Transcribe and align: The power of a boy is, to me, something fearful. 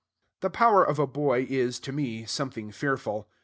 The 0.39 0.49
power 0.49 0.83
of 0.83 0.97
a 0.97 1.05
boy 1.05 1.45
is, 1.47 1.79
to 1.81 1.91
me, 1.91 2.25
something 2.25 2.71
fearful. 2.71 3.29